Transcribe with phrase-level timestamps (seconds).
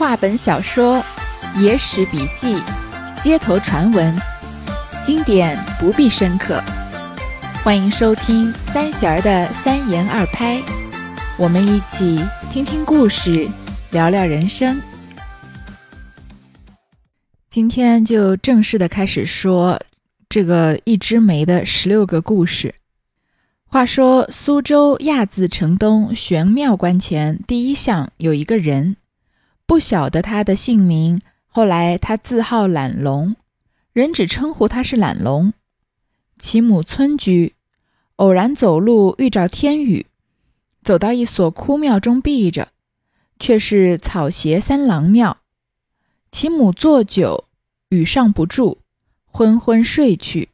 [0.00, 1.04] 话本小说、
[1.58, 2.56] 野史笔记、
[3.22, 4.18] 街头传闻，
[5.04, 6.58] 经典不必深刻。
[7.62, 10.58] 欢迎收听三弦儿的三言二拍，
[11.36, 12.18] 我们一起
[12.50, 13.46] 听听故事，
[13.90, 14.80] 聊聊人生。
[17.50, 19.78] 今天就正式的开始说
[20.30, 22.76] 这个一枝梅的十六个故事。
[23.66, 28.96] 话说苏州亚字城东玄妙观前第一巷有一个人。
[29.70, 33.36] 不晓得他的姓名，后来他自号懒龙，
[33.92, 35.52] 人只称呼他是懒龙。
[36.40, 37.54] 其母村居，
[38.16, 40.06] 偶然走路遇着天雨，
[40.82, 42.72] 走到一所枯庙中避着，
[43.38, 45.36] 却是草鞋三郎庙。
[46.32, 47.44] 其母坐久，
[47.90, 48.78] 雨上不住，
[49.26, 50.48] 昏昏睡去，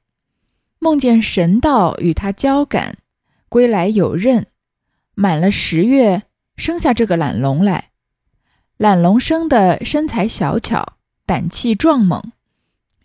[0.79, 2.98] 梦见神道与他交感，
[3.48, 4.46] 归来有任，
[5.15, 6.24] 满了十月，
[6.59, 7.93] 生下这个懒龙来。
[8.79, 12.23] 懒龙生的身材小巧，胆气壮猛，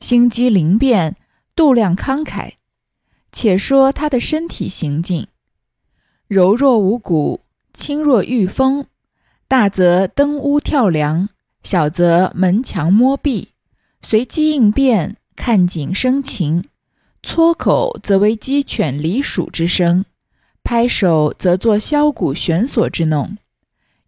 [0.01, 1.15] 心机灵便，
[1.55, 2.55] 度量慷慨。
[3.31, 5.27] 且说他的身体行径，
[6.27, 7.39] 柔若无骨，
[7.73, 8.85] 轻若御风，
[9.47, 11.29] 大则登屋跳梁，
[11.63, 13.47] 小则门墙摸壁，
[14.01, 16.61] 随机应变，看景生情。
[17.23, 20.03] 撮口则为鸡犬离鼠之声，
[20.65, 23.37] 拍手则作箫鼓弦索之弄，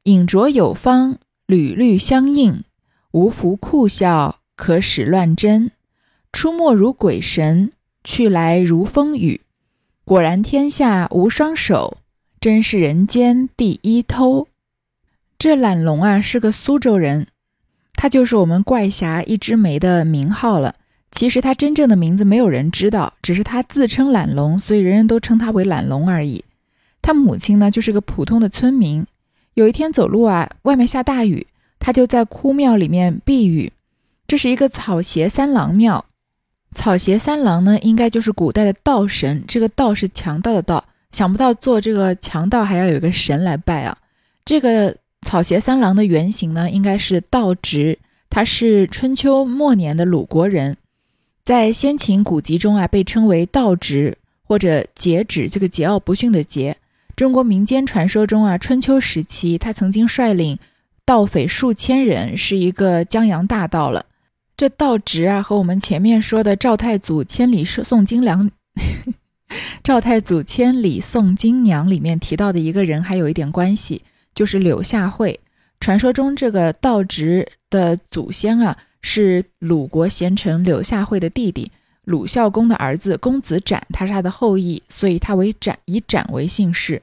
[0.04, 1.20] 饮酌有方。
[1.46, 2.64] 屡屡相应，
[3.12, 5.72] 无福酷笑，可使乱真。
[6.32, 7.72] 出没如鬼神，
[8.04, 9.42] 去来如风雨。
[10.06, 11.98] 果然天下无双手，
[12.40, 14.48] 真是人间第一偷。
[15.38, 17.28] 这懒龙啊，是个苏州人，
[17.94, 20.76] 他就是我们怪侠一枝梅的名号了。
[21.12, 26.44] 其实他真正的名字没有人知道，只是他自称懒龙，所以人人都称他为懒龙而已。
[27.02, 29.06] 他母亲呢，就是个普通的村民。
[29.56, 31.46] 有一天走路啊，外面下大雨，
[31.80, 33.72] 他就在枯庙里面避雨。
[34.26, 36.06] 这是一个草鞋三郎庙，
[36.74, 39.44] 草鞋三郎呢，应该就是古代的道神。
[39.48, 43.96] 这个道是强盗的盗，想不到做这个强盗还要有个神来拜啊。
[44.44, 48.00] 这个草鞋三郎的原型呢，应该是道直，
[48.30, 50.76] 他是春秋末年的鲁国人，
[51.46, 56.74] 在先秦古籍中啊，被称为道直或者桀止，这个桀骜不驯的桀。
[57.16, 60.58] 中国民间传说中啊，春秋时期他曾经率领
[61.06, 64.06] 盗匪数千人，是一个江洋大盗了。
[64.58, 68.50] 这道直啊，和我们前面说的赵太祖千里送金娘，
[69.84, 74.02] 赵太祖千里送金娘里面提到的一个人还有一点关系，
[74.34, 75.40] 就是柳下惠。
[75.80, 81.72] 传说中这个道直的祖先啊，是鲁国贤臣柳下惠的弟弟。
[82.06, 87.02] 鲁孝公的儿子公子展，他是他的后裔，所以他为展，以展为姓氏。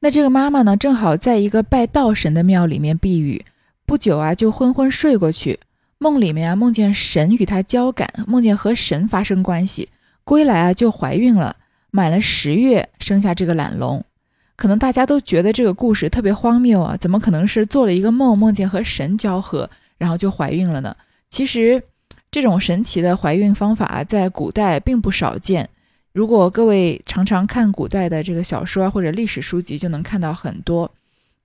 [0.00, 3.44] 那这个妈妈呢，正好在一个拜道神的庙里面避雨，
[3.86, 5.58] 不久啊，就昏昏睡过去。
[5.96, 9.88] 梦里面啊，梦见神与她交感，梦见和神发生关系，
[10.24, 11.56] 归来啊，就怀孕了，
[11.90, 14.04] 满了十月，生下这个懒龙。
[14.56, 20.94] 可能大家都觉得这个故事特别荒谬啊，怎么可能是做了一个梦，梦见和神交合，然后就怀孕了呢？
[21.30, 21.82] 其实。
[22.30, 25.68] 这种神奇的怀孕方法在古代并不少见。
[26.12, 30.90] 如果各位常常看古代的这个小说或者历史书籍，就能看到很多。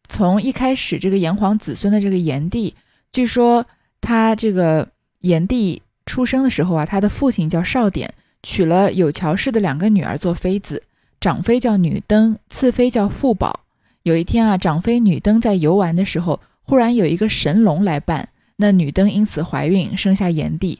[0.07, 2.75] 从一开始，这个炎黄子孙的这个炎帝，
[3.11, 3.65] 据说
[4.01, 4.87] 他这个
[5.21, 8.13] 炎帝出生的时候啊，他的父亲叫少典，
[8.43, 10.83] 娶了有乔氏的两个女儿做妃子，
[11.19, 13.61] 长妃叫女登，次妃叫傅宝。
[14.03, 18.29] 有一天啊，长妃女登在游玩的时候，忽然有一个神龙来伴。
[18.57, 20.79] 那女登因此怀孕，生下炎帝。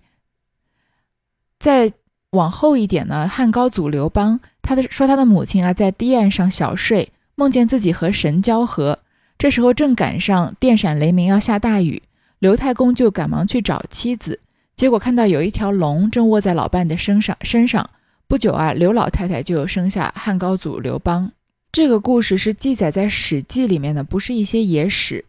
[1.59, 1.93] 再
[2.31, 8.99] 往后一点呢，汉高祖刘邦，他的说他的母亲啊，在堤岸上小睡，梦见自己和神交合。
[9.37, 12.01] 这时候正赶上电闪雷鸣，要下大雨，
[12.39, 14.39] 刘太公就赶忙去找妻子，
[14.75, 17.37] 结果看到有一条龙正卧在老伴的身上。
[17.41, 17.89] 身上
[18.27, 21.31] 不久啊，刘老太太就生下汉高祖刘邦。
[21.71, 25.25] 这个故事是记载在《史记》里面的，不是一些野史。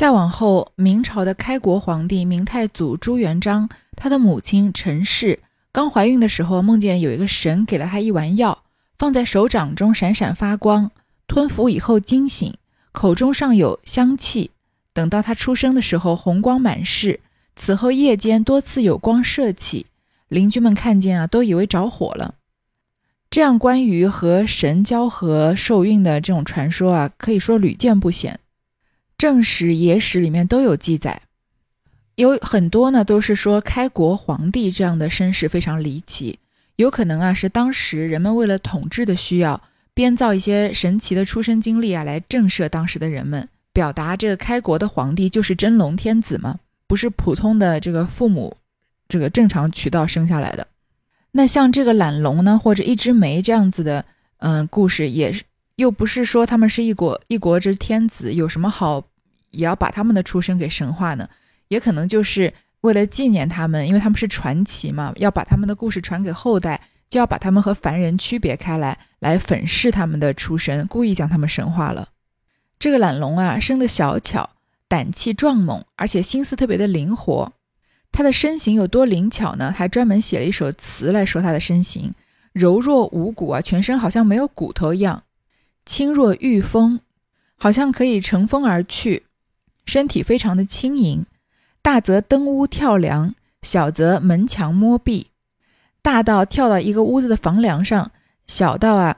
[0.00, 5.40] 再往后，明朝的开国皇帝明太祖朱元璋，他的母亲陈氏
[5.72, 8.62] 刚怀孕的时候，梦见有一个神给了她一丸药，
[8.96, 10.90] 放在手掌中闪闪发光，
[11.26, 12.54] 吞服以后惊醒，
[12.92, 14.52] 口中尚有香气。
[14.94, 17.20] 等到她出生的时候，红光满室。
[17.54, 19.84] 此后夜间多次有光射起，
[20.28, 22.36] 邻居们看见啊，都以为着火了。
[23.28, 28.40] 这样关于和神交合受孕的这种传说啊，可以说屡见不鲜。
[29.20, 31.20] 正史、野史里面都有记载，
[32.14, 36.38] 有很多呢，都是说开国皇帝这样的身世非常离奇，
[36.76, 39.60] 有可能啊是当时人们为了统治的需要，
[39.92, 48.56] 编造一些神奇的出生经历啊来震慑当时的人们，表达这个开国的皇帝就是真龙天子嘛，不是普通的这个父母
[49.06, 50.66] 这个正常渠道生下来的。
[51.32, 54.02] 那像这个懒龙呢，或者一枝梅这样子的，
[54.38, 55.42] 嗯，故事也是，
[55.76, 59.04] 又不是说他们是一国一国之天子，有什么好
[59.50, 61.28] 也要把他们的出身给神化呢？
[61.68, 72.08] 也可能就是为了纪念他们，因为他们是传奇嘛，要把他们的故事传给后代，就要把他们和凡人区别开来，来粉饰他们的出身，故意将他们神化了。
[72.78, 74.50] 这个懒龙啊，生的小巧，
[74.88, 77.52] 胆气壮猛，而且心思特别的灵活。
[78.10, 79.70] 他的身形有多灵巧呢？
[79.70, 82.12] 还专门写了一首词来说他的身形
[82.52, 85.22] 柔弱无骨啊，全身好像没有骨头一样，
[85.86, 86.98] 轻若御风，
[87.56, 89.24] 好像可以乘风而去，
[89.90, 91.26] 身体非常的轻盈。
[91.82, 95.26] 大则登屋跳梁，小则门墙摸壁。
[96.00, 98.12] 大到跳到一个屋子的房梁上，
[98.46, 99.16] 小到啊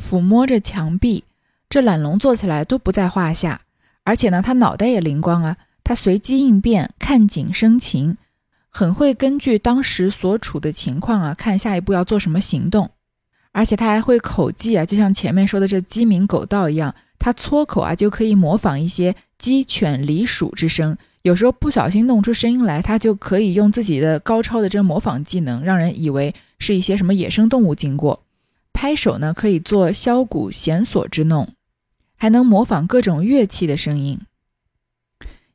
[0.00, 1.24] 抚摸着墙壁，
[1.68, 3.62] 这懒龙做起来都不在话下。
[4.04, 8.18] 而且呢，他脑袋也灵光啊，他随机应变，看景生情。
[8.68, 12.90] 很会根据当时所处的情况啊，看下一步要做什么行动，
[13.52, 28.22] 而且他还会口技啊，就像前面说的这鸡鸣狗盗一样，他撮口啊就可以模仿一些鸡犬狸鼠之声，有时候不小心弄出声音来，他就可以用自己的高超的这模仿技能，让人以为是一些什么野生动物经过。
[28.72, 31.48] 拍手呢可以做箫鼓弦索之弄，
[32.16, 34.20] 还能模仿各种乐器的声音。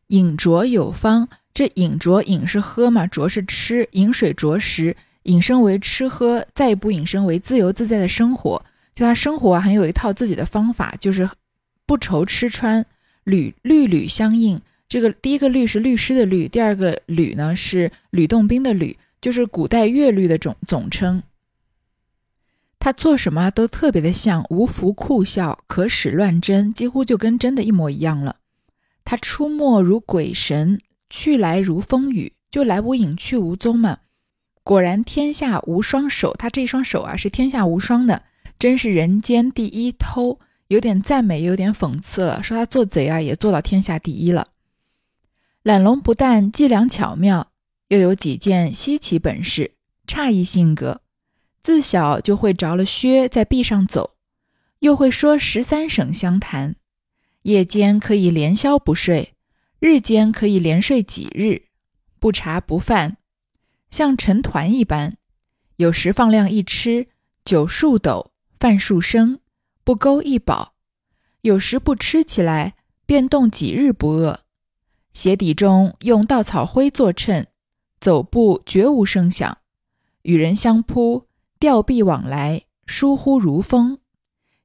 [0.07, 1.27] 饮酌有方。
[1.53, 8.65] 这饮酌饮是喝嘛，酌是吃，饮水酌食，引申为吃喝，再一步引申为自由自在的生活。
[8.95, 11.29] 就他生活啊，很有一套自己的方法，就是
[11.85, 12.85] 不愁吃穿，
[13.23, 14.59] 屡律吕相应。
[14.87, 21.21] 这个第一个律是律师的律，第二个吕呢是吕洞宾的吕，就是古代乐律的总总称。
[22.79, 28.37] 他做什么都特别的像，无福酷笑，可使乱真，几乎就跟真的一模一样了。
[29.03, 30.79] 他出没如鬼神。
[31.07, 33.99] 去来如风雨，就来无影去无踪嘛。
[34.65, 38.23] 果然天下无双手，他这双手啊是天下无双的，
[38.57, 40.39] 真是人间第一偷。
[40.69, 44.47] 有点赞美，有点讽刺了，说他做贼啊也做到天下第一了。
[45.61, 47.51] 懒龙不但伎俩巧妙，
[47.89, 49.75] 又有几件稀奇本事，
[50.07, 51.01] 诧异性格。
[51.61, 54.15] 自小就会着了靴在壁上走，
[54.79, 56.75] 又会说十三省相谈，
[57.43, 59.33] 夜间可以连宵不睡。
[59.77, 61.65] 日间可以连睡几日，
[62.17, 63.17] 不茶不饭，
[63.89, 65.17] 像成团一般。
[65.77, 67.07] 有时放量一吃，
[67.43, 69.39] 酒数斗，饭数升，
[69.83, 70.73] 不勾一饱；
[71.41, 74.41] 有时不吃起来，便动几日不饿。
[75.13, 77.47] 鞋底中用稻草灰作衬，
[77.99, 79.57] 走步绝无声响。
[80.23, 81.27] 与人相扑，
[81.59, 83.99] 吊臂往来，疏忽如风。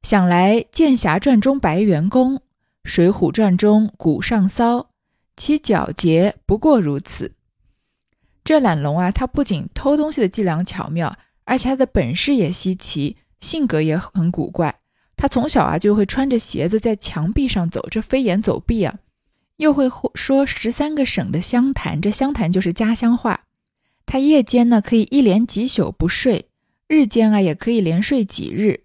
[0.03, 2.37] 想来《剑侠传》中白猿公，
[2.85, 4.91] 《水浒传》中古上骚。
[5.37, 7.35] 其皎洁不过如此。
[8.51, 14.75] 这懒龙啊，他不仅偷东西的伎俩巧妙，而且他的本事也稀奇，性格也很古怪。
[15.17, 18.97] 他从小啊就会穿着鞋子在墙壁上走，这飞檐走壁啊，
[19.59, 23.43] 又会说十三个省的湘潭，这湘潭就是家乡话。
[24.05, 26.47] 他夜间呢可以一连几宿不睡，
[26.89, 28.81] 日间啊也可以连睡几日。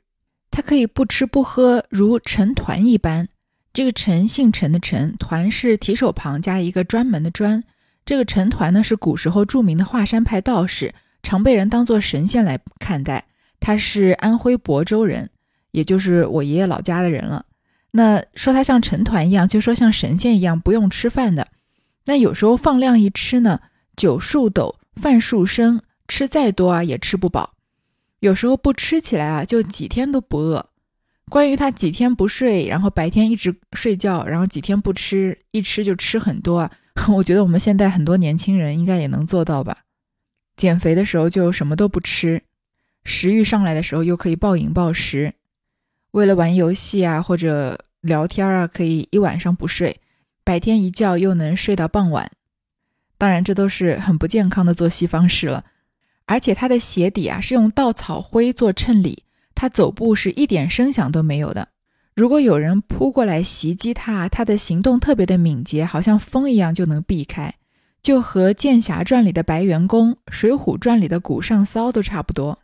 [0.52, 3.28] 他可以不吃不喝，如成团一般。
[3.74, 7.64] 这个陈姓陈的陈团是提手旁加一个专门的专。
[8.06, 10.94] 这个陈团呢是古时候著名的华山派道士，
[11.24, 13.26] 常被人当作神仙来看待。
[13.60, 15.30] 他是安徽亳州人，
[15.72, 17.46] 也就是我爷爷老家的人了。
[17.92, 21.48] 那说他像陈团一样，就说像神仙一样不用吃饭的。
[22.06, 23.60] 那有时候放量一吃呢，
[23.96, 27.54] 酒数斗，饭数升，吃再多啊也吃不饱。
[28.20, 30.70] 有时候不吃起来啊，就几天都不饿。
[31.30, 36.72] 关于他几天不睡，然后白天一直睡觉，然后几天不吃，一吃就吃很多啊！
[37.14, 39.84] 我觉得我们现在很多年轻人应该也能做到吧？
[40.56, 42.42] 减肥的时候就什么都不吃，
[43.04, 45.34] 食欲上来的时候又可以暴饮暴食，
[46.12, 50.00] 为了玩游戏啊或者聊天啊，可以一晚上不睡，
[50.44, 52.32] 白天一觉又能睡到傍晚。
[53.18, 55.66] 当然，这都是很不健康的作息方式了。
[56.26, 59.24] 而且他的鞋底啊是用稻草灰做衬里。
[59.54, 61.70] 他走步是一点声响都没有的。
[62.16, 67.54] 如果有人扑过来袭击他，他的行动特别的敏捷，好像风一样就能避开，
[68.02, 72.58] 就和《剑侠传》里的白猿公、《水浒传》里的古上骚都差不多。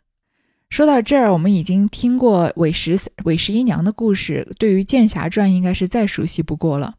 [0.70, 6.94] 说到这儿，我们已经听过韦十韦十一娘的故事，对于《剑侠传》应该是再熟悉不过了。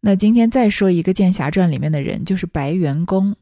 [0.00, 3.36] 那今天再说一个《剑侠传》里面的人，就是白猿公。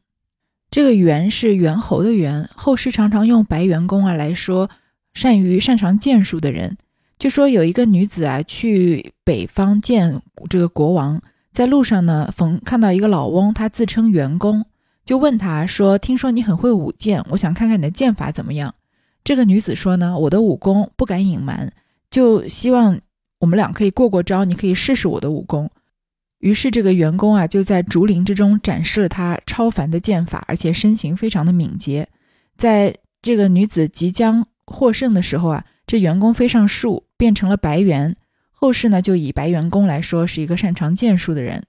[0.69, 4.69] 这个猿是猿猴的猿，后世常常用白猿公啊来说。
[5.15, 6.75] 善于擅长剑术的人，
[7.23, 11.21] 就说有一个女子啊，去北方见这个国王，
[11.53, 14.65] 在路上呢，逢看到一个老翁，他自称员工，
[15.05, 18.75] 就问他说：“听说你很会舞剑，我想看看你的剑法怎么样。”
[19.23, 21.71] 这个女子说呢：“我的武功不敢隐瞒，
[22.11, 22.99] 就希望
[23.39, 25.71] 我们俩可以过过招，你可以试试我的武功。”
[26.43, 32.05] 于是这个员工啊，就在竹林之中展示了他超凡的剑法，而且身形非常的敏捷。
[32.57, 35.63] 在这个女子即将获胜的时候啊，
[35.93, 37.05] 这员工飞上树。
[37.15, 38.13] 变成了白猿，
[38.51, 41.63] 后世呢就以白猿公来说是一个擅长剑术的人。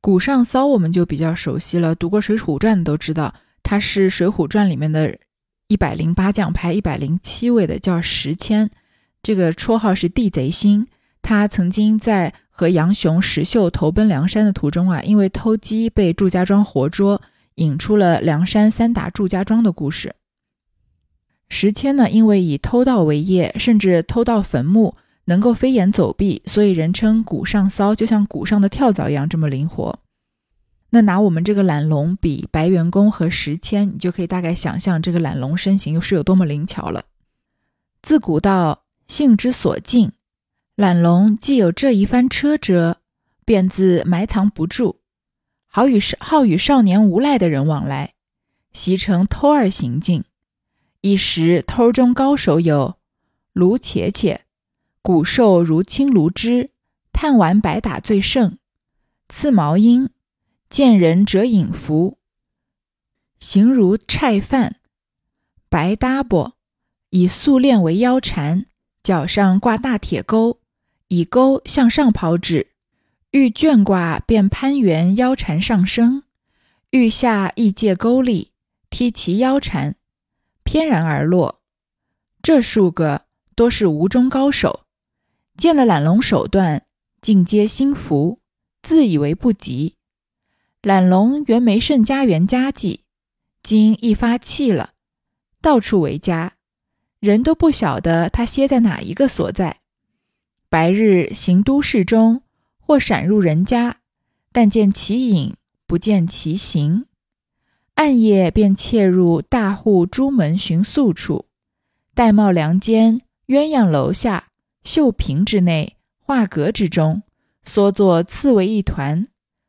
[0.00, 5.18] 古上骚我们就比较熟悉了，读过《水浒传》的都知道，他是《水浒传》里面的
[5.66, 8.70] 一百零八将，排一百零七位的，叫石谦，
[9.20, 10.86] 这个绰号是地贼星。
[11.22, 17.20] 他曾经在和杨雄、石秀投奔梁山的途中啊，因为偷鸡被祝家庄活捉，
[17.56, 20.14] 引出了梁山三打祝家庄的故事。
[21.48, 24.96] 石谦呢，因为以偷盗为业，甚至偷盗坟墓，
[25.26, 30.00] 能够飞檐走壁，所以人称古上骚，就像古上的跳蚤一样这么灵活。
[30.90, 37.04] 那拿我们这个懒龙比白猿公和石谦，你就可以大概想象这个懒龙身形又是有多么灵巧了。
[38.00, 40.12] 自古道性之所近，
[40.76, 42.96] 懒龙既有这一番车辙，
[43.44, 44.96] 便自埋藏不住，
[45.66, 48.12] 好与好与少年无赖的人往来，
[48.72, 50.24] 习成偷二行径。
[51.04, 52.96] 一时偷中高手有
[53.52, 54.46] 卢且且，
[55.02, 56.70] 骨瘦如青卢枝，
[57.12, 58.56] 探丸白打最胜；
[59.28, 60.08] 刺毛鹰，
[60.70, 62.16] 见人者引伏，
[63.38, 64.76] 形如菜饭；
[65.68, 66.54] 白搭波，
[67.10, 68.64] 以素链为腰缠，
[69.02, 70.60] 脚上挂大铁钩，
[71.08, 72.68] 以钩向上抛掷，
[73.32, 76.22] 欲卷挂便攀援腰缠上升，
[76.92, 78.52] 欲下亦借钩力
[78.88, 79.96] 踢其腰缠。
[80.64, 81.60] 翩然而落，
[82.42, 84.84] 这数个多是吴中高手，
[85.56, 86.86] 见了懒龙手段，
[87.20, 88.40] 尽皆心服，
[88.82, 89.94] 自以为不及。
[90.82, 93.04] 懒龙原没甚家园家计，
[93.62, 94.94] 今一发气了，
[95.60, 96.54] 到处为家，
[97.20, 99.80] 人都不晓得他歇在哪一个所在。
[100.68, 102.42] 白日行都市中，
[102.78, 103.98] 或闪入人家，
[104.50, 105.54] 但见其影，
[105.86, 107.06] 不见其形。
[107.94, 111.46] 暗夜便窃入大户朱门寻宿处，
[112.14, 114.48] 玳瑁梁间、鸳鸯楼下、
[114.82, 117.22] 绣屏之内、画阁之中，
[117.62, 119.28] 缩作刺猬一团，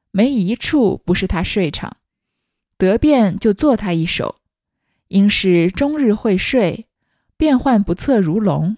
[0.09, 1.97] 没一处不是他睡场。
[2.79, 4.37] 得便就做他一手，
[5.09, 6.87] 因是终日会睡，
[7.37, 8.75] 变幻不测如龙，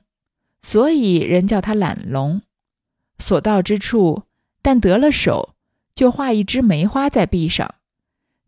[0.62, 2.42] 所以人叫他懒龙。
[3.18, 4.24] 所到之处，
[4.62, 5.56] 但得了手，
[5.96, 7.76] 就画一枝梅花在壁上。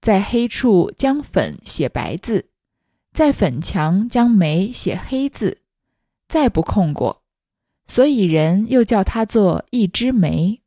[0.01, 2.45] 在黑处将粉写白字，
[3.13, 5.59] 在粉墙将梅写黑字，
[6.27, 7.21] 再不空过，
[7.87, 10.61] 所以人又叫它做一枝梅。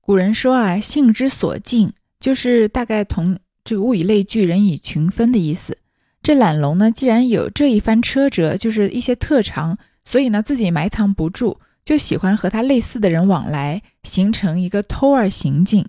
[0.00, 5.78] 古人说啊，性之所近，就是大概同这个物以类聚，人以群分的意思。
[6.22, 15.86] 这懒龙呢，既然有这一番车辙，就是一些特长，所以呢自己埋藏不住，就喜欢和他类似的人往来，形成一个偷儿行径。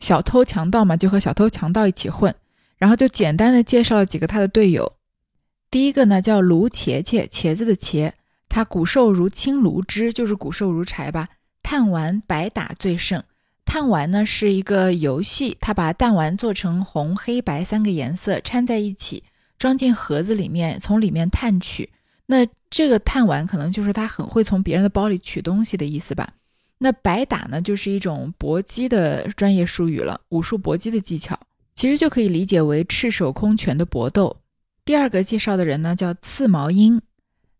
[0.00, 2.34] 小偷强盗嘛，就和小偷强盗一起混，
[2.78, 4.92] 然后就简单的介绍了几个他的队友。
[5.70, 8.10] 第一个呢叫卢茄茄，茄子的茄，
[8.48, 11.28] 他骨瘦如青卢枝，就是骨瘦如柴吧。
[11.62, 13.22] 炭丸白打最胜。
[13.64, 19.22] 炭丸呢是一个游戏，他把弹丸做成红、黑白三个颜色掺在一起，
[19.58, 21.88] 装进盒子里面，从里面探取。
[22.26, 26.32] 那这个炭丸可能就是他很会从别人的包里取东西的意思吧。
[26.82, 31.38] 那白打呢，就是一种搏击的专业术语了，武术搏击的技巧，
[31.74, 34.38] 其实就可以理解为赤手空拳的搏斗。
[34.82, 37.02] 第二个介绍的人呢，叫刺毛鹰，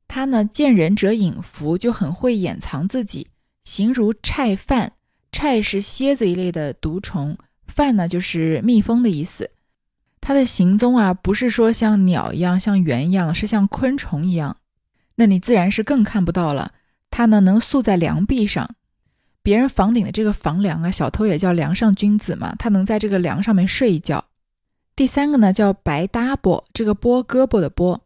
[0.08, 3.28] 他呢见人者引伏，就很会掩藏自己，
[3.62, 4.94] 形如菜饭。
[5.30, 7.36] 菜是蝎子一类的毒虫，
[7.66, 9.50] 饭呢就是蜜蜂的意思。
[10.22, 14.56] 它的行踪啊，不是说像鸟一样，像猿一样，是像昆虫一样。
[15.16, 16.72] 那你自然是更看不到了。
[17.10, 18.74] 它呢能宿在梁壁上。
[19.42, 24.24] 别人房顶的这个房梁啊，小偷也叫梁上君子嘛，他能在这个梁上面睡一觉。
[24.94, 28.02] 第三个呢叫白搭波，这个波胳膊的波，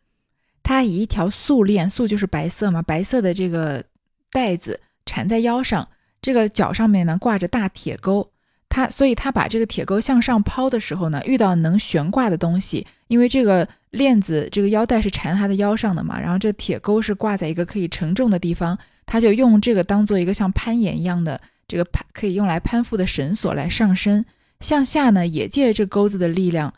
[0.62, 3.82] 他以一条素链，素就是白色嘛，白色的这个
[4.30, 5.88] 带子缠在腰上，
[6.22, 8.30] 这个脚上面呢挂着大铁钩，
[8.68, 18.78] 他所以他把这个铁钩向上抛的时候呢，遇到能悬挂的东西，因为这个链子这个腰带是缠他的腰上的嘛，然后这铁钩是挂在一个可以承重的地方。
[19.06, 24.25] 他就用这个当做一个像攀岩一样的这个攀可以用来攀附的绳索来上升，
[24.61, 26.73] 向下呢也借着这钩子的力量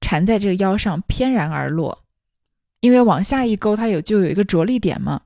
[0.00, 2.04] 缠在这个腰上翩然而落，
[2.80, 5.22] 因为往下一勾它有就有一个着力点嘛。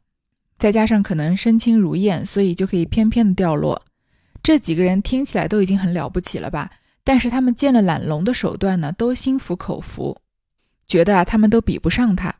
[0.58, 3.82] 再加上可能身轻如燕，所以就可以翩翩的掉落。
[4.42, 6.70] 这几个人听起来都已经很了不起了吧？
[7.02, 10.16] 但是他们见了懒龙的手段呢，都心服口服，
[10.86, 12.32] 觉得啊他们都比不上他。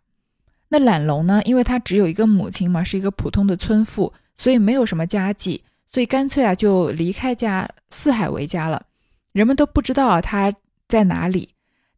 [0.73, 8.87] 那懒龙呢，因为他只有一个母亲嘛，是一个普通的村妇，所以没有什么家计，所以干脆啊就离开家四海为家了。
[9.33, 10.51] 人们都不知道他
[10.89, 11.51] 在哪里。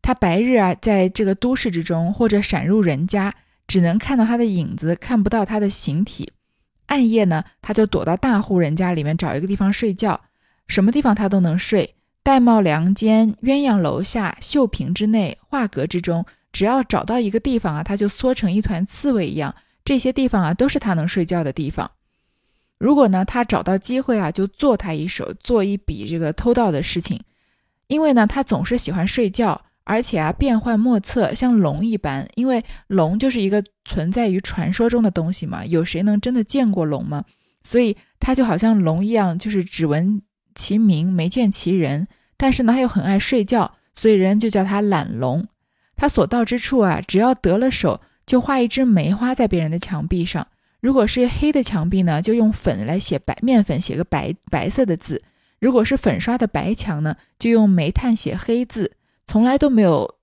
[0.02, 3.33] 他白日啊在这个都市之中，或者闪入人家，
[3.69, 6.33] 只能看到他的影子，看不到他的形体。
[6.87, 10.21] 暗夜呢，他就躲到大户人家里面找一个地方睡觉，
[10.66, 11.95] 什么地方他都能睡。
[12.25, 19.52] 玳瑁梁间、鸳鸯楼下、绣屏之内、画阁之中，只要找到一个地方啊，他就缩成一团刺猬一样。
[19.84, 21.90] 这些地方啊，都是他能睡觉的地方。
[22.78, 27.20] 如果呢，他找到机会啊，就做他一手，做一笔这个偷盗的事情。
[27.88, 29.61] 因为呢，他总是喜欢睡觉。
[29.87, 32.26] 而且啊，变幻莫测，像龙一般。
[32.37, 37.23] 因为龙就是一个存在于传说中的东西嘛，有谁能真的见过龙吗？
[37.62, 40.23] 所以他就好像龙一样，就是只闻
[40.54, 42.08] 其名，没见其人。
[42.38, 45.46] 但是呢，他又很爱睡觉，所以人就叫他懒龙。
[45.96, 50.46] 他所到之处啊，只要得了手，就画一只梅花在别人的墙壁上。
[50.80, 55.16] 如果是黑的墙壁呢，就用粉来写白面粉，写个白白色的字；
[55.58, 58.92] 如果是粉刷的白墙呢，就用煤炭写黑字。
[59.26, 60.16] 从来都没有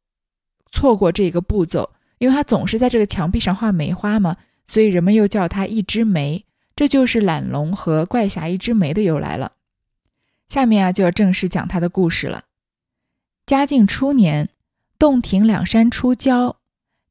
[0.72, 4.38] 错过这个步骤，因为他总是在这个墙壁上画梅花嘛，
[4.68, 9.54] 所以人们又叫他一枝梅，这就是懒龙和怪侠一枝梅的由来了。
[10.48, 12.44] 下面啊就要正式讲他的故事了。
[13.48, 14.50] 嘉靖初年，
[15.02, 16.58] 洞庭两山出礁，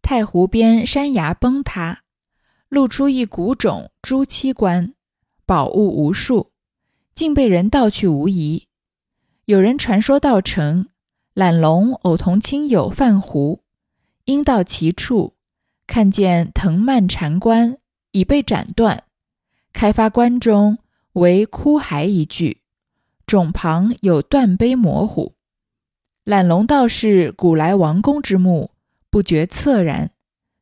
[0.00, 2.02] 太湖边山崖崩塌，
[2.68, 4.94] 露出一古冢朱漆棺，
[5.44, 6.52] 宝物无数，
[7.16, 8.68] 竟被人盗去无疑。
[9.46, 10.86] 有人传说到城。
[11.34, 13.64] 懒龙偶同亲友泛湖，
[14.24, 15.34] 因到其处，
[15.88, 17.78] 看见藤蔓缠棺
[18.12, 19.02] 已被斩断，
[19.72, 20.78] 开发棺中
[21.14, 22.62] 为枯骸一具，
[23.26, 25.34] 冢旁有断碑模糊。
[26.24, 28.70] 懒龙道是古来王公之墓，
[29.08, 30.10] 不觉恻然，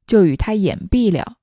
[0.07, 1.37] 就与他掩蔽了。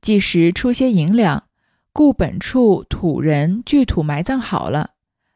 [0.00, 1.44] 即时出些银两，
[1.92, 4.90] 故本处土人聚土埋葬好了，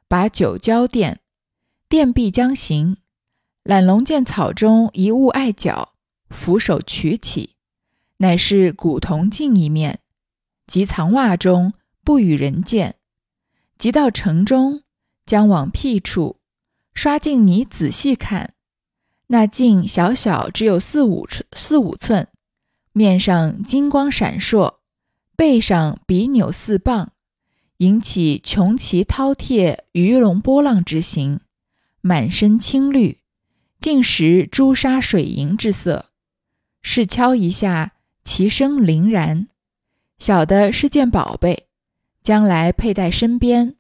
[0.08, 1.16] 把酒浇奠。
[1.88, 2.96] 殿壁将行，
[3.62, 5.94] 懒龙见草中一物碍脚，
[6.28, 7.54] 俯手取起，
[8.18, 10.00] 乃是古铜镜一面，
[10.66, 11.72] 即藏袜中，
[12.04, 12.96] 不与人见。
[13.78, 14.82] 即到城中，
[15.24, 16.38] 将往僻处
[16.96, 18.54] 刷镜泥，仔细看，
[19.26, 22.26] 那镜小小，只有四五寸，四五寸，
[22.92, 24.76] 面上金光闪烁，
[25.36, 27.12] 背上比扭似棒，
[27.76, 31.40] 引起穷奇饕餮、鱼龙波浪之形。
[32.00, 33.18] 满身青绿，
[33.78, 36.06] 尽识朱砂水银之色。
[36.80, 37.92] 试敲一下，
[38.24, 39.48] 其声凛然，
[40.18, 41.66] 晓得是件宝贝，
[42.22, 43.76] 将来佩戴身边。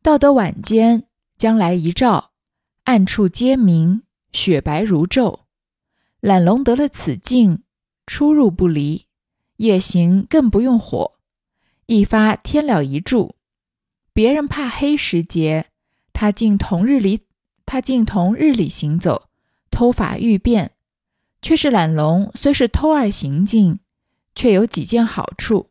[0.00, 2.30] 到得晚间，将来一照，
[2.84, 5.40] 暗处皆明，雪白如昼。
[6.20, 7.62] 懒龙得了此境，
[8.06, 9.06] 出入不离，
[9.56, 11.12] 夜行更不用火，
[11.86, 13.36] 一发天了一柱。
[14.12, 15.70] 别人怕黑时节，
[16.12, 17.22] 他竟同日里。
[17.64, 19.30] 他竟同日里行走，
[19.70, 20.72] 偷法欲变，
[21.40, 23.78] 却是懒龙虽是偷而行径，
[24.34, 25.70] 却有几件好处：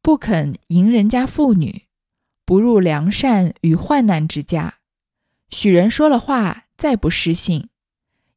[0.00, 1.86] 不肯迎人家妇女，
[2.44, 4.78] 不入良善与患难之家，
[5.50, 7.68] 许人说了话再不失信，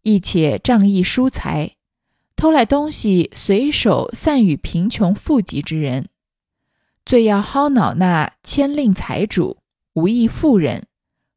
[0.02, 1.76] 亦且仗义疏财，
[2.36, 6.10] 偷来东西随手散与贫穷富集之人，
[7.06, 9.58] 最要薅恼那牵令财主、
[9.93, 10.88] 无义妇人，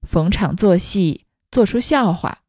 [0.03, 1.23] 逢场作戏。
[1.49, 2.43] 做出笑话，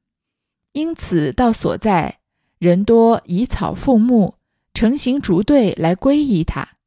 [0.74, 2.20] 因此到所在，
[2.58, 4.36] 人多以草覆木，
[4.74, 6.78] 成行逐队来皈依他，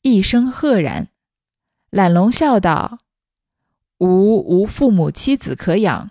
[0.00, 1.10] 一声赫然。
[1.90, 2.98] 懒龙笑道
[4.02, 6.10] ：“吾无父母妻子可养，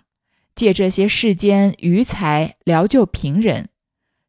[0.54, 3.68] 借这些世间余财疗救贫人，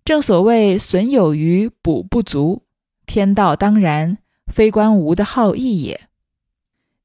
[0.04, 2.64] 正所谓损有余补不足，
[3.06, 6.02] 天道当然，非关吾的好意也。”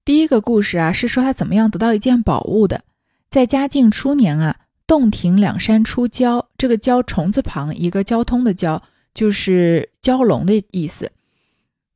[0.04, 2.82] 第一个故事啊，是说他怎么样得到一件宝物的。
[3.30, 8.82] 在嘉靖初年啊，洞庭两山出蛟，这个蛟虫字旁一个交通的交，
[9.14, 11.12] 就是蛟龙的意思。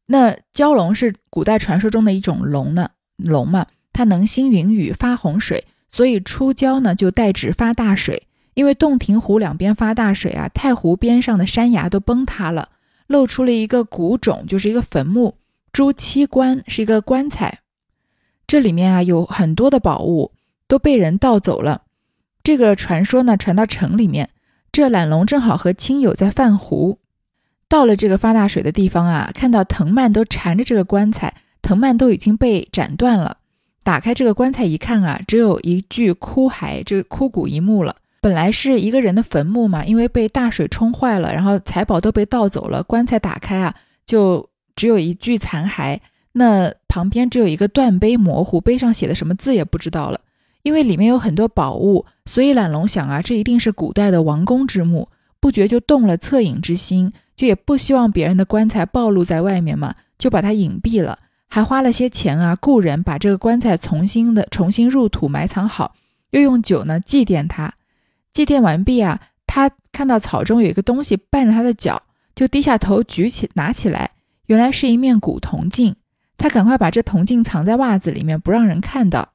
[0.07, 8.26] 那蛟龙是古代传说中的一种龙呢，龙嘛，它能兴云雨发洪水，所以出郊呢就代指发大水。
[8.55, 12.68] 因为洞庭湖两边发大水啊，太湖边上的山崖都崩塌了，
[13.07, 15.37] 露出了一个古冢，就是一个坟墓。
[15.72, 17.61] 朱漆棺是一个棺材，
[18.46, 20.33] 这里面啊有很多的宝物。
[20.68, 21.83] 都被人盗走了。
[22.42, 24.31] 这个传说呢，传到城里面。
[24.72, 26.98] 这懒龙正好和亲友在泛湖，
[27.68, 33.37] 到了这个发大水的地方啊，看到藤蔓都缠着这个棺材，藤蔓都已经被斩断了。
[33.83, 37.97] 打开这个棺材一看啊，只有一具枯骸，这枯骨一墓了。
[38.21, 42.83] 本来是一个人的坟墓嘛，因为被大水冲坏了，然后财宝都被盗走了。
[42.83, 43.75] 棺材打开啊，
[44.07, 45.99] 就只有一具残骸。
[46.35, 50.21] 那旁边只有一个断碑模糊，碑上写的什么字也不知道了。
[50.62, 55.09] 因为里面有很多宝物，所以懒龙想啊，这一定是古代的王公之墓，
[55.40, 61.18] 不觉就动了恻隐之心，就也不希望别人的棺材暴露在外面嘛，就把它隐蔽了，
[61.54, 65.94] 还花了些钱啊，雇人把这个棺材重新的重新入土埋藏好，
[66.30, 67.74] 又用酒呢祭奠他。
[68.32, 74.12] 祭奠完毕啊，他看到草中有一个东西绊着他的脚，就低下头举起拿起来，
[74.46, 75.94] 原来是一面古铜镜。
[76.38, 79.34] 他赶快把这铜镜藏在袜子里面，不让人看到。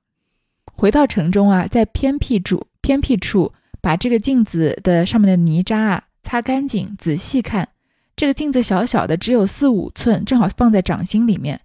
[0.74, 7.70] 回到城中啊，在偏僻处偏僻处把这个镜子的上面的泥渣啊擦干净，仔细看。
[8.16, 11.62] 这个镜子小小的，只有四五寸，正好放在掌心里面。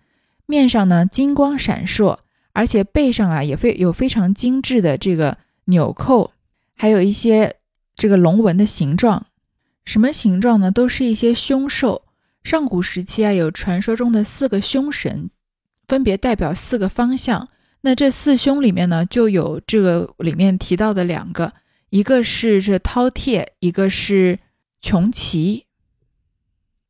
[0.46, 2.18] 面上呢金光闪烁，
[2.52, 6.33] 而且背上啊也非有非常精致的这个纽扣。
[6.74, 7.57] 还有一些
[7.94, 9.26] 这个龙纹的形状，
[9.85, 10.70] 什么形状呢？
[10.70, 12.02] 都是一些凶兽。
[12.42, 15.31] 上古时期啊，有传说中的四个凶神，
[15.87, 17.48] 分别代表四个方向。
[17.83, 21.52] 那这四凶里面呢，就有这个里面提到的两个，
[21.90, 24.40] 一个是这饕餮，一个是
[24.81, 25.66] 穷奇。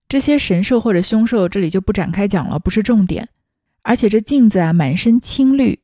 [0.09, 3.29] 这些神兽或者凶兽，这里就不展开讲了，不是重点。
[3.83, 5.81] 而且这镜子啊，满身青绿，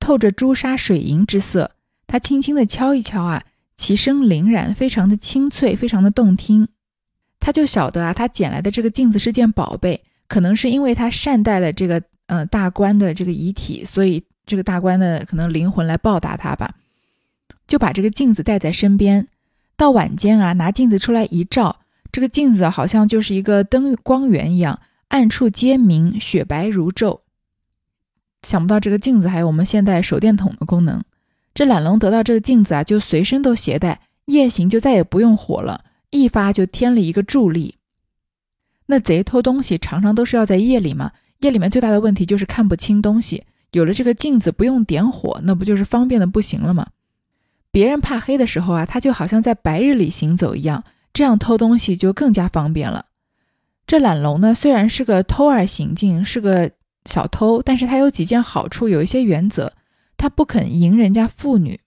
[0.00, 1.72] 透着朱砂水银之色。
[2.06, 3.44] 他轻轻地敲一敲啊，
[3.76, 6.68] 其声凛然，非常的清脆，非常的动听。
[7.38, 16.74] 他就晓得啊，他捡来的这个镜子是件宝贝，可能是因为他善待了这个呃大官的这个遗体，所以这个大官的可能灵魂来报答他吧，
[17.66, 19.28] 就把这个镜子带在身边。
[19.76, 27.20] 到晚间啊，拿镜子出来一照，这个镜子好像就是一个灯光源一样，暗处皆明，雪白如昼。
[28.42, 31.02] 想不到这个镜子还有我们现代手电筒的功能。
[31.54, 37.76] 这懒龙得到这个镜子啊，就随身都携带，夜行就再也不用火了，一发就添了一个助力。
[38.86, 46.86] 那贼偷东西常常都是要在夜里嘛，夜里面最大的问题就是看不清东西，有了这个镜子不用点火，那不就是方便的不行了吗？
[47.70, 53.06] 别人怕黑的时候啊，他就好像在白日里行走一样，这样偷东西就更加方便了。
[53.88, 56.70] 这懒龙呢，虽然是个偷儿行径，是个
[57.06, 59.72] 小偷，但是他有几件好处，有一些原则。
[60.18, 61.80] 他不肯迎人家妇女，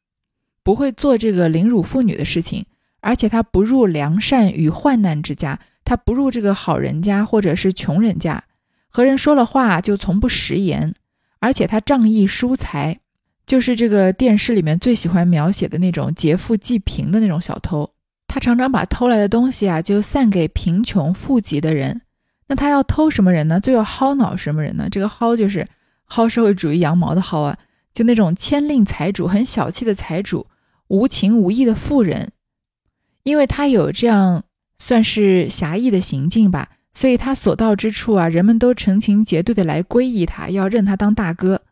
[0.64, 2.66] 不会做这个凌辱妇女的事情，
[3.02, 8.46] 而且他不入良善与患难之家，他不入这个好人家或者是穷人家，
[8.90, 10.96] 和人说了话就从不食言，
[11.40, 13.00] 而且他仗义疏财，
[13.46, 17.92] 就是这个电视里面最喜欢描写的那种劫富济贫的那种小偷。
[18.32, 22.02] 他常常把偷来的东西啊就散给贫穷富集的人。
[22.48, 23.60] 那他要偷什么人呢？
[23.60, 24.88] 最要薅脑什么人呢？
[24.90, 25.68] 这个薅就是
[26.10, 27.58] 薅社会主义羊毛的薅啊。
[27.92, 30.48] 就那种牵令财主、很小气的财主、
[30.88, 32.32] 无情无义的富人，
[33.24, 34.44] 因为他有这样
[34.80, 41.64] 算是侠义的行径吧，所以他所到之处啊，人们都成群结队的来皈依他，要认他当大哥。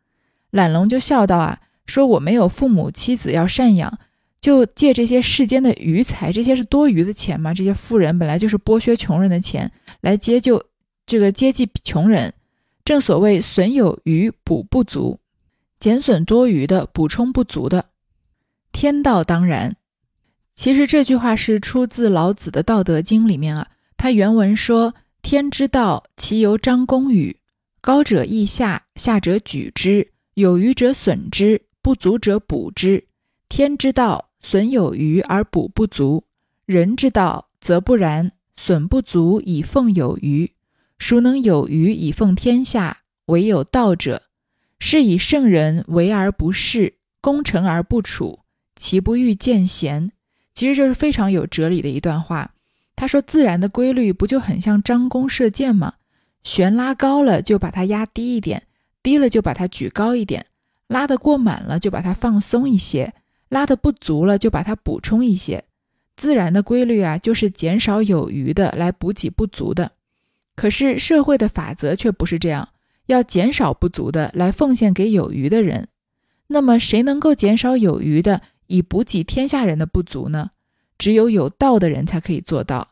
[0.52, 3.98] 懒龙就笑道啊，说我没有父母妻子要赡养，
[4.42, 9.72] 就借这些世间的余财，这些是多余的钱嘛，这些富人本来就是剥削穷人的钱，
[10.02, 10.64] 来接救
[11.06, 12.34] 这个接济穷人。
[12.86, 15.20] 正所谓损有余，补不足。
[15.80, 17.86] 减损多余的，补充不足的，
[18.72, 19.76] 天道当然。
[20.56, 23.68] 其实这句话是出自老子的《道德经》里面啊。
[23.96, 27.38] 他原文说：“天之道，其由张公与：
[27.80, 33.06] 高者益下，下者举之；有余者损之，不足者补之。
[33.48, 36.24] 天之道，损有余而补不足；
[36.66, 40.52] 人之道，则不然，损不足以奉有余。
[40.98, 43.00] 孰能有余以奉天下？
[43.26, 44.24] 唯有道者。”
[44.82, 48.40] 是以圣人为而不恃，功成而不处，
[48.78, 50.14] 其不欲见贤。
[50.54, 52.54] 其实这是非常有哲理的一段话。
[52.96, 55.96] 他说：“自然的规律不就很像张弓射箭吗？
[56.44, 58.64] 弦拉高了就把它压低一点，
[59.04, 60.46] 低了就把它举高一点，
[60.88, 63.14] 拉得过满了就把它放松一些，
[63.50, 65.66] 拉得不足了就把它补充一些。
[66.16, 69.92] 自然的规律啊，就是减少有余的来补给不足的。
[70.56, 72.70] 可是社会的法则却不是这样。”
[73.10, 75.88] 要减少不足的来奉献给有余的人，
[76.46, 80.52] 那么谁能够减少有余的以补给天下人的不足呢？
[81.00, 82.90] 只有有道的人才可以做到。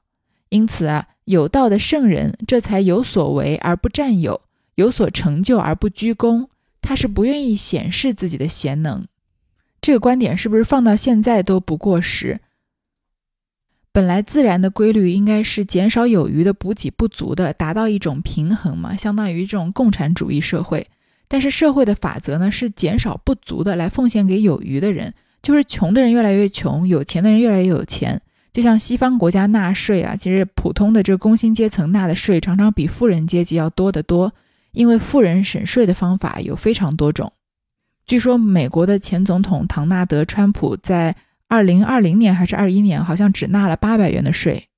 [0.50, 4.42] 因此啊，有道的圣人这才有所为而不占有，
[4.74, 6.50] 有所成就而不居功。
[6.82, 9.06] 他是不愿意显示自己的贤能。
[9.88, 12.42] 这个观点是不是放到现在都不过时？
[13.94, 20.86] 本来自然的规律应该是减少有余的，补给不足的，达到一种平衡嘛，相当于这种共产主义社会。
[21.30, 28.22] 但是社会的法则呢，是减少不足的，来奉献给有余的人，就是穷的人越来越穷，有钱的人越来越有钱。
[28.52, 34.34] 就像西方国家纳税啊，其实普通的这个工薪阶层纳的税常常比富人阶级要多得多，
[34.74, 37.32] 因为富人省税的方法有非常多种。
[38.08, 41.18] 据说美国的前总统唐纳德·川普在
[41.50, 44.70] 二零二零年还是二一年，好像只纳了八百元的税。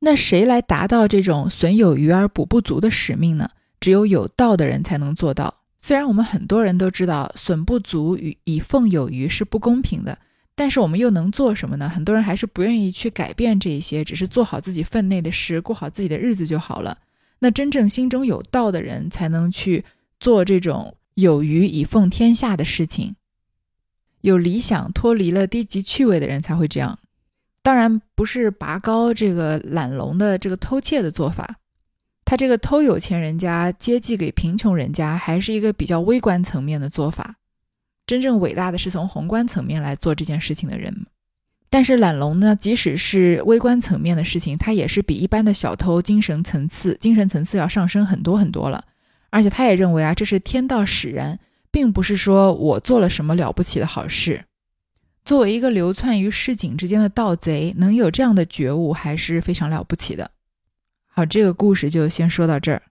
[0.00, 3.48] 那谁来达到这种损有余而补不足的使命呢？
[3.78, 5.54] 只有有道的人才能做到。
[5.80, 10.18] 虽然我们很多人都知道损不足与以奉有余是不公平的，
[10.56, 11.88] 但是我们又能做什么呢？
[11.88, 16.98] 很多人还是不愿意去改变这些，只是做好自己分内的事，过好自己的日子就好了。
[17.38, 19.84] 那真正心中有道的人，才能去
[20.18, 23.16] 做这种有余以奉天下的事情。
[24.20, 26.98] 有理想、脱离了低级趣味的人才会这样。
[27.62, 31.56] 当然，不是拔高这个懒龙的这个偷窃的做法。
[32.24, 37.36] 他这个偷有钱人家接济给贫穷人家，还是一个比较微观层面的做法。
[38.06, 41.06] 真正伟大的是从宏观层面来做这件事情的人。
[41.70, 48.84] 但是懒龙呢，即使是微观层面的事情，他也是比一般的小偷精神层次、精神层次要上升很多很多了。
[49.30, 51.38] 而且他也认为啊，这是天道使然，
[51.70, 54.44] 并不是说我做了什么了不起的好事。
[55.24, 60.30] 作为一个流窜于市井之间的盗贼，能有这样的觉悟，还是非常了不起的。
[61.06, 62.82] 好，这个故事就先说到这儿。